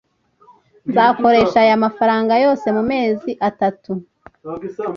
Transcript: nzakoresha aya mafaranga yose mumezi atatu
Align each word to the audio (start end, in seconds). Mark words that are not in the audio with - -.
nzakoresha 0.89 1.57
aya 1.65 1.83
mafaranga 1.85 2.33
yose 2.45 2.65
mumezi 2.75 3.31
atatu 3.49 3.91